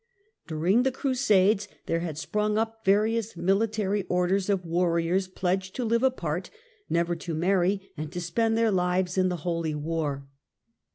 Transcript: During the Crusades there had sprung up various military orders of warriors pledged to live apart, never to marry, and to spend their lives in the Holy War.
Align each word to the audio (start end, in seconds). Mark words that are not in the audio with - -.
During 0.47 0.81
the 0.81 0.91
Crusades 0.91 1.67
there 1.85 1.99
had 1.99 2.17
sprung 2.17 2.57
up 2.57 2.83
various 2.83 3.37
military 3.37 4.01
orders 4.09 4.49
of 4.49 4.65
warriors 4.65 5.27
pledged 5.27 5.75
to 5.75 5.85
live 5.85 6.01
apart, 6.01 6.49
never 6.89 7.15
to 7.17 7.35
marry, 7.35 7.91
and 7.95 8.11
to 8.11 8.19
spend 8.19 8.57
their 8.57 8.71
lives 8.71 9.15
in 9.15 9.29
the 9.29 9.37
Holy 9.45 9.75
War. 9.75 10.25